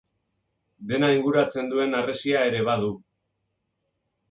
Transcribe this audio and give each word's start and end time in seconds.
Dena 0.91 1.09
inguratzen 1.17 1.69
duen 1.75 1.95
harresia 1.99 2.43
ere 2.55 2.65
badu. 2.71 2.91